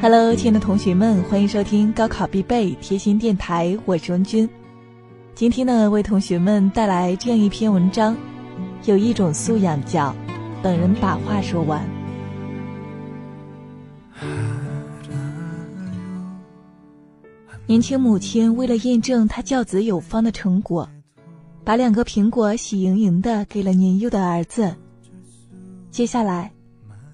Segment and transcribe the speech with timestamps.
[0.00, 4.48] Hello，亲爱的同学们，欢迎收听高考必备贴心电台，我是文君。
[5.34, 8.16] 今天呢，为同学们带来这样一篇文章：
[8.84, 10.14] 有一种素养叫
[10.62, 11.84] 等人把话说完。
[17.66, 20.88] 年轻母亲为了验证她教子有方的成果，
[21.64, 24.72] 把两个苹果喜盈盈的给了年幼的儿子。
[25.90, 26.52] 接下来，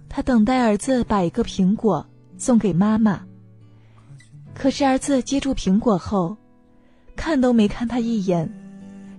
[0.07, 2.07] 她等待儿子把一个苹果。
[2.37, 3.25] 送给妈妈。
[4.55, 6.37] 可是儿子接住苹果后，
[7.17, 8.49] 看都没看他一眼，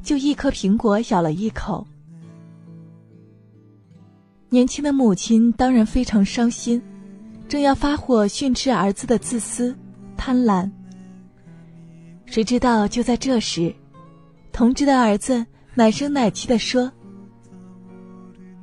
[0.02, 1.86] 就一颗苹果咬了一口。
[4.50, 6.82] 年轻的母亲当然非常伤心，
[7.48, 9.76] 正要发火训斥儿子的自私、
[10.16, 10.70] 贪婪。
[12.26, 13.74] 谁知道就在这时，
[14.54, 16.90] 同志的儿子奶声奶气的说：“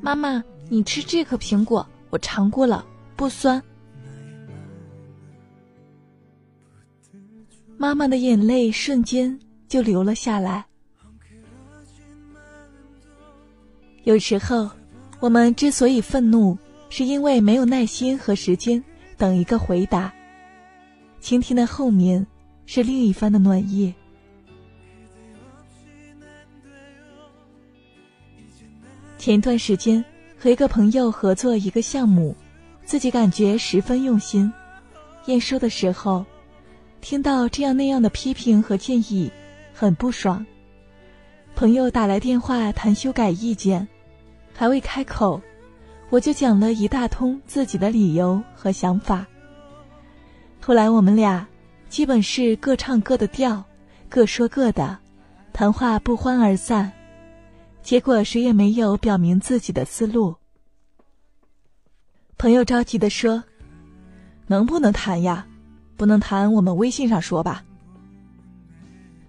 [0.01, 3.63] 妈妈，你吃这颗苹果，我尝过了，不酸。”
[7.83, 10.65] 妈妈的眼泪瞬间就流了下来。
[14.05, 14.71] 有时候，
[15.19, 16.57] 我们之所以愤怒，
[16.91, 18.81] 是因为没有耐心和时间
[19.17, 20.15] 等一个回答。
[21.19, 22.25] 倾听的后面，
[22.67, 23.93] 是另一番的暖意。
[29.19, 30.05] 前段时间
[30.39, 32.33] 和一个朋友合作一个项目，
[32.85, 34.53] 自己感觉十分用心。
[35.27, 36.25] 验收的时候。
[37.03, 39.31] 听到这样那样的批评和建议，
[39.75, 40.47] 很不爽。
[41.57, 43.87] 朋友打来电话谈修改意见，
[44.55, 45.43] 还未开口，
[46.11, 49.27] 我就讲了一大通自己的理由和想法。
[50.61, 51.47] 后来我们俩
[51.89, 53.65] 基本是各唱各的调，
[54.09, 54.97] 各说各的，
[55.53, 56.91] 谈话不欢而散。
[57.83, 60.37] 结果谁也没有表明自己的思路。
[62.39, 63.43] 朋友着急的说
[64.47, 65.45] ：“能不能谈呀？”
[65.97, 67.65] 不能谈，我们微信上说吧。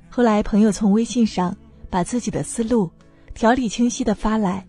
[0.10, 1.56] 后来朋友从微信上
[1.90, 2.90] 把自己的思路
[3.34, 4.66] 条理清晰的发来。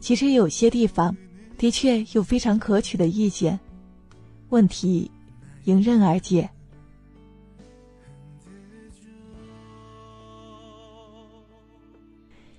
[0.00, 1.16] 其实有些地方
[1.56, 3.58] 的确有非常可取的意见，
[4.50, 5.10] 问题
[5.64, 6.48] 迎刃而解。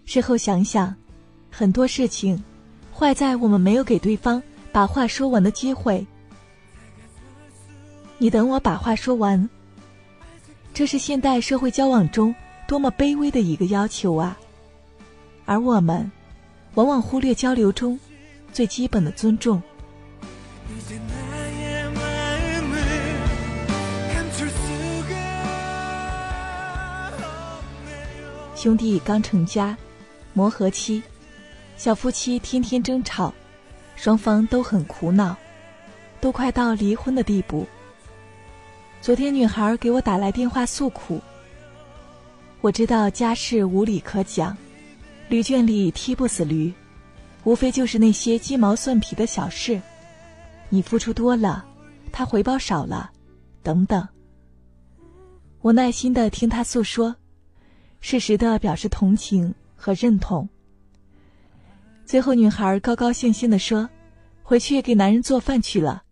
[0.06, 0.96] 事后想想，
[1.52, 2.44] 很多事情
[2.92, 4.42] 坏在我们没有给对方
[4.72, 6.06] 把话说完的机会。
[8.22, 9.50] 你等我把话说完。
[10.74, 12.36] 这是现代社会交往中
[12.68, 14.38] 多么卑微的一个要求啊！
[15.46, 16.12] 而我们，
[16.76, 17.98] 往往忽略交流中
[18.52, 19.62] 最基本的尊重。
[28.54, 29.78] 兄弟刚成家，
[30.34, 31.02] 磨合期，
[31.78, 33.34] 小夫妻天天争吵，
[33.96, 35.38] 双方都很苦恼，
[36.20, 37.66] 都快到离婚的地步。
[39.02, 41.22] 昨天女孩给我打来电话诉苦。
[42.60, 44.56] 我知道家事无理可讲，
[45.30, 46.74] 驴圈里踢不死驴，
[47.46, 49.82] 无非就是那些鸡毛蒜皮的小事。
[50.68, 51.66] 你付出多了，
[52.12, 53.10] 他回报少了，
[53.64, 54.06] 等等。
[55.62, 57.16] 我耐心的听他诉说，
[58.02, 60.48] 适时的表示同情和认同。
[62.06, 63.90] 最后，女孩高高兴兴的说
[64.44, 66.04] ：“回去给男人做饭去了。”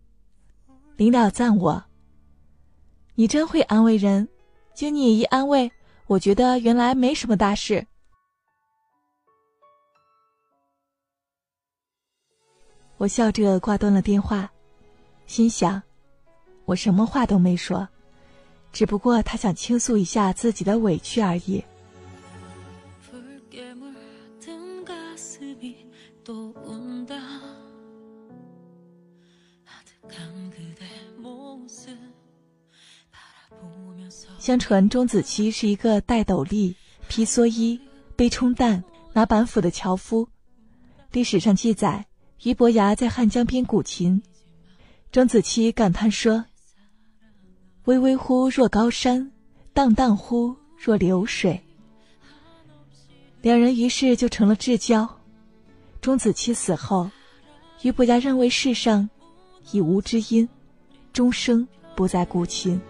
[0.96, 1.84] 临了赞我。
[3.18, 4.28] 你真会安慰人，
[4.74, 5.68] 经你一安慰，
[6.06, 7.84] 我觉得原来没什么大事。
[12.96, 14.48] 我笑着挂断了电话，
[15.26, 15.82] 心想，
[16.64, 17.88] 我什么话都没说，
[18.70, 21.60] 只不过他想倾诉一下自己的委屈而已。
[34.48, 36.74] 相传钟子期是一个戴斗笠、
[37.06, 37.78] 披蓑衣、
[38.16, 40.26] 背冲担、拿板斧的樵夫。
[41.12, 42.06] 历史上记载，
[42.38, 44.22] 俞伯牙在汉江边鼓琴，
[45.12, 46.46] 钟子期感叹说
[47.84, 49.30] ：“巍巍乎若高山，
[49.74, 51.60] 荡荡乎若流水。”
[53.44, 55.06] 两人于是就成了至交。
[56.00, 57.10] 钟子期死后，
[57.82, 59.10] 俞伯牙认为世上
[59.72, 60.48] 已无知音，
[61.12, 62.80] 终生不再鼓琴。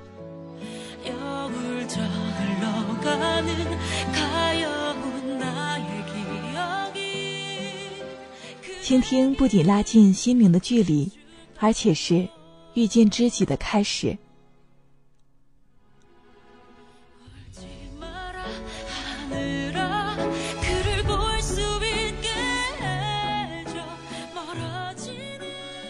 [8.88, 11.12] 倾听不仅拉近心灵的距离，
[11.58, 12.26] 而且是
[12.72, 14.16] 遇见知己的开始。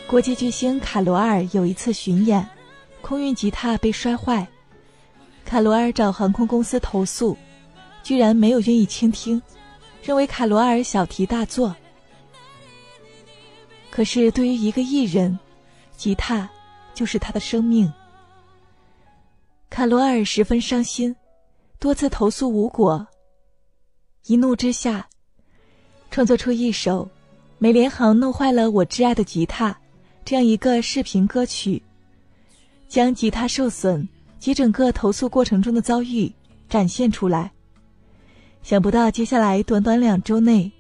[0.08, 2.44] 国际巨星卡罗尔有一次巡演，
[3.00, 4.44] 空运吉他被摔坏，
[5.44, 7.38] 卡罗尔找航空公司投诉，
[8.02, 9.40] 居然没有愿意倾听，
[10.02, 11.76] 认为卡罗尔小题大做。
[13.98, 15.36] 可是对于一个艺人，
[15.96, 16.48] 吉他
[16.94, 17.92] 就是他的生命。
[19.70, 21.12] 卡罗尔十分伤心，
[21.80, 23.04] 多次投诉无果，
[24.26, 25.08] 一怒之下，
[26.12, 27.04] 创作出一首
[27.58, 29.72] 《美联航弄坏了我挚爱的吉他》
[30.24, 31.82] 这样一个视频歌曲，
[32.88, 34.08] 将吉他受损
[34.38, 36.32] 及整个投诉过程中的遭遇
[36.68, 37.50] 展现出来。
[38.62, 40.70] 想不到接下来短短两周内，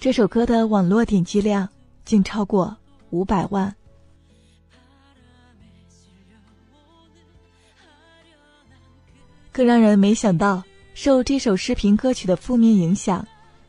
[0.00, 1.68] 这首歌的网络点击量
[2.06, 2.74] 竟超过
[3.10, 3.76] 五百万。
[9.52, 10.62] 更让人没想到，
[10.94, 13.26] 受这首视频歌曲的负面影响，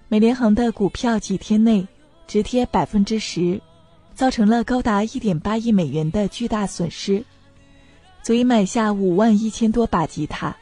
[0.08, 1.88] 美联航的股票几天内
[2.28, 3.62] 直跌百分之十，
[4.14, 7.24] 造成了高达一点八亿美元的巨大损失，
[8.22, 10.56] 足以买下五万一千多把吉他。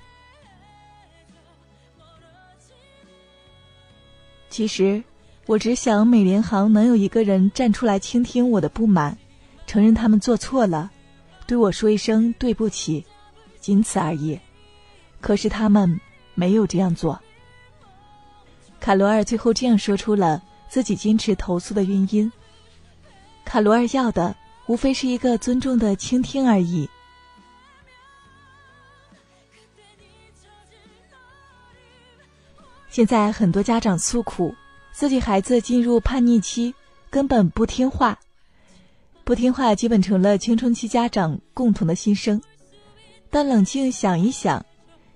[4.50, 5.04] 其实，
[5.48, 9.16] 我只想美联航能有一个人站出来倾听我的不满，
[9.68, 10.90] 承认他们做错了，
[11.46, 13.06] 对我说一声对不起，
[13.60, 14.40] 仅此而已。
[15.22, 16.00] 可是他们
[16.34, 17.20] 没有这样做。
[18.80, 22.32] 卡罗尔最后这样说出了自己坚持投诉的原因。
[23.44, 26.90] 卡罗尔要的无非是一个尊重的倾听而已。
[32.90, 34.56] 现在很多家长诉苦，
[34.98, 36.74] 自己孩子进入叛逆期，
[37.10, 38.18] 根本不听话。
[39.26, 42.42] 不听话基本成了青春期家长共同的心声。
[43.30, 44.66] 但冷静想一想。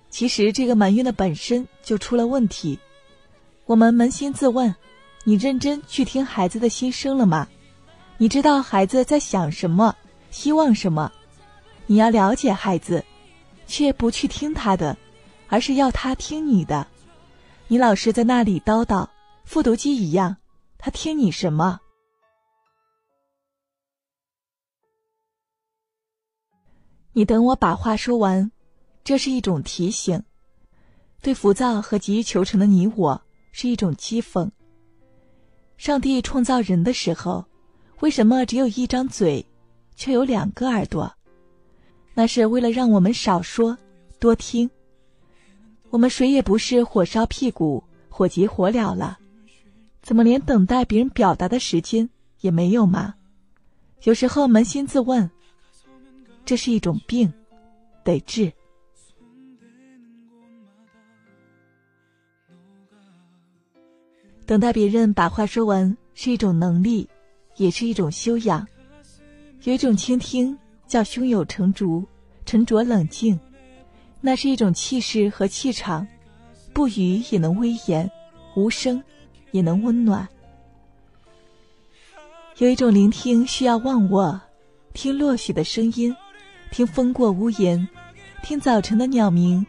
[0.09, 2.77] 其实这个埋怨的本身就出了问题。
[3.65, 4.75] 我们扪心自问：
[5.23, 7.47] 你认真去听孩子的心声了吗？
[8.17, 9.95] 你知道孩子在想什么，
[10.29, 11.09] 希望什么？
[11.85, 13.05] 你要了解孩子，
[13.65, 14.97] 却不去听他的，
[15.47, 16.85] 而是要他听你的。
[17.69, 19.07] 你老是在那里叨叨，
[19.49, 20.37] 复读机一样，
[20.77, 21.79] 他听你什么？
[27.13, 28.51] 你等我把话说完。
[29.03, 30.23] 这是一种提醒，
[31.19, 33.19] 对浮躁和急于求成的你我
[33.51, 34.47] 是一种讥讽。
[35.77, 37.43] 上帝创造人的时候，
[38.01, 39.43] 为什么只有一张嘴，
[39.95, 41.11] 却有两个耳朵？
[42.13, 43.75] 那是为了让我们少说，
[44.19, 44.69] 多听。
[45.89, 49.17] 我们谁也不是火烧屁股、火急火燎了，
[50.09, 52.09] 怎么连等待别人表达的时间
[52.41, 53.13] 也没有吗？
[54.05, 55.29] 有时候扪心自问，
[56.43, 57.31] 这是一种病，
[58.03, 58.51] 得治。
[64.47, 67.07] 等待别人把话说完是一种能力，
[67.57, 68.67] 也是一种修养。
[69.61, 70.57] 有一种倾听
[70.87, 72.03] 叫胸有成竹、
[72.47, 73.39] 沉着冷静，
[74.21, 76.07] 那是一种气势和气场，
[76.73, 78.09] 不语也能威严，
[78.55, 79.03] 无声
[79.51, 80.27] 也能温暖。
[82.57, 84.39] 有一种聆听需要忘我，
[84.93, 86.15] 听落雪的声音，
[86.71, 87.87] 听风过屋檐，
[88.43, 89.65] 听早晨的鸟鸣，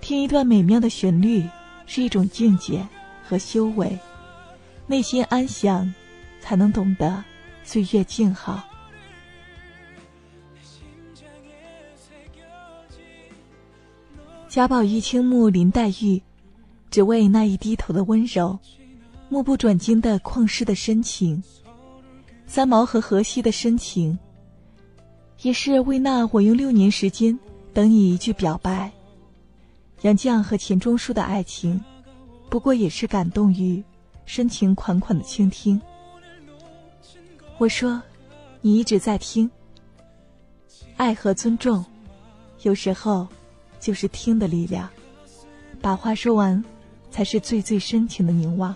[0.00, 1.48] 听一段美妙的旋律，
[1.86, 2.86] 是一种境界。
[3.26, 3.98] 和修为，
[4.86, 5.90] 内心安详，
[6.42, 7.24] 才能懂得
[7.62, 8.62] 岁月静好。
[14.46, 16.22] 贾宝玉倾慕林黛玉，
[16.90, 18.58] 只为那一低头的温柔；
[19.28, 21.42] 目不转睛的旷世的深情，
[22.46, 24.18] 三毛和荷西的深情，
[25.42, 27.38] 也是为那我用六年时间
[27.72, 28.92] 等你一句表白。
[30.02, 31.82] 杨绛和钱钟书的爱情。
[32.50, 33.82] 不过也是感动于
[34.26, 35.80] 深情款款的倾听。
[37.58, 38.00] 我说，
[38.60, 39.50] 你一直在听。
[40.96, 41.84] 爱和尊重，
[42.62, 43.26] 有时候
[43.80, 44.88] 就是听的力量。
[45.80, 46.62] 把话说完，
[47.10, 48.72] 才是最最深情的凝望。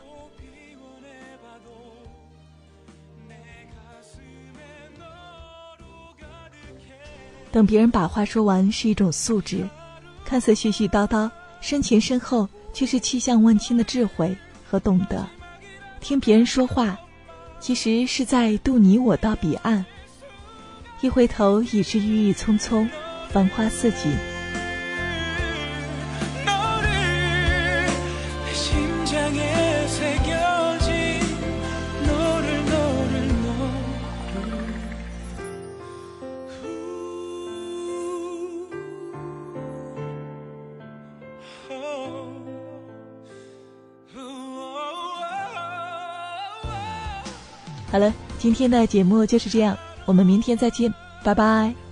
[7.50, 9.69] 等别人把话说完是一种素质，
[10.25, 12.49] 看似絮絮叨叨，深情深厚。
[12.75, 14.37] 却是气象万千的智慧
[14.71, 15.26] 和懂得，
[16.00, 16.97] 听别人说话，
[17.59, 19.85] 其实是在渡你我到彼岸。
[21.00, 22.88] 一回头，已是郁郁葱葱，
[23.31, 24.12] 繁花似锦。
[47.90, 50.92] 好了，今天的节目就是这样，我们明天再见，
[51.25, 51.88] 拜拜。